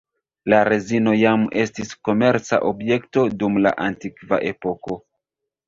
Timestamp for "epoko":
4.55-5.03